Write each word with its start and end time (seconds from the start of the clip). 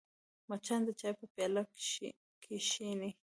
مچان 0.49 0.81
د 0.87 0.89
چای 0.99 1.13
په 1.19 1.25
پیاله 1.33 1.61
کښېني 2.57 3.11